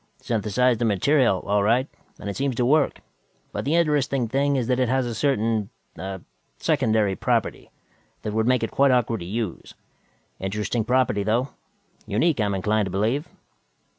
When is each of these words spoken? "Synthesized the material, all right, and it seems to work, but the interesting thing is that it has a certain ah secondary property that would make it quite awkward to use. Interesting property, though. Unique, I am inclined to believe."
"Synthesized 0.19 0.79
the 0.79 0.85
material, 0.85 1.41
all 1.45 1.61
right, 1.61 1.87
and 2.19 2.27
it 2.27 2.35
seems 2.35 2.55
to 2.55 2.65
work, 2.65 3.01
but 3.51 3.65
the 3.65 3.75
interesting 3.75 4.27
thing 4.27 4.55
is 4.55 4.65
that 4.65 4.79
it 4.79 4.89
has 4.89 5.05
a 5.05 5.13
certain 5.13 5.69
ah 5.99 6.17
secondary 6.57 7.15
property 7.15 7.69
that 8.23 8.33
would 8.33 8.47
make 8.47 8.63
it 8.63 8.71
quite 8.71 8.89
awkward 8.89 9.19
to 9.19 9.27
use. 9.27 9.75
Interesting 10.39 10.83
property, 10.83 11.21
though. 11.21 11.49
Unique, 12.07 12.39
I 12.39 12.45
am 12.45 12.55
inclined 12.55 12.87
to 12.87 12.91
believe." 12.91 13.27